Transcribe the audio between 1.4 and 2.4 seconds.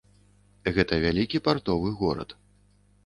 партовы горад.